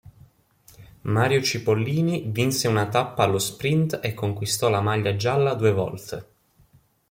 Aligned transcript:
Mario 1.03 1.43
Cipollini 1.43 2.25
vinse 2.31 2.67
una 2.67 2.87
tappa 2.89 3.23
allo 3.23 3.37
sprint 3.37 3.99
e 4.01 4.15
conquistò 4.15 4.67
la 4.67 4.81
maglia 4.81 5.15
gialla 5.15 5.53
due 5.53 5.71
volte. 5.71 6.27